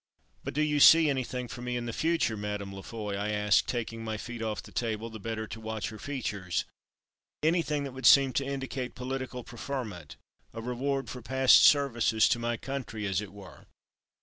"But 0.43 0.55
do 0.55 0.63
you 0.63 0.79
see 0.79 1.11
anything 1.11 1.47
for 1.47 1.61
me 1.61 1.77
in 1.77 1.85
the 1.85 1.93
future, 1.93 2.35
Mme. 2.35 2.71
La 2.73 2.81
Foy?" 2.81 3.15
I 3.15 3.29
asked, 3.29 3.67
taking 3.67 4.03
my 4.03 4.17
feet 4.17 4.41
off 4.41 4.63
the 4.63 4.71
table, 4.71 5.11
the 5.11 5.19
better 5.19 5.45
to 5.45 5.59
watch 5.61 5.89
her 5.89 5.99
features, 5.99 6.65
"anything 7.43 7.83
that 7.83 7.91
would 7.91 8.07
seem 8.07 8.33
to 8.33 8.43
indicate 8.43 8.95
political 8.95 9.43
preferment, 9.43 10.15
a 10.55 10.61
reward 10.63 11.07
for 11.07 11.21
past 11.21 11.63
services 11.63 12.27
to 12.29 12.39
my 12.39 12.57
country, 12.57 13.05
as 13.05 13.21
it 13.21 13.31
were?" 13.31 13.67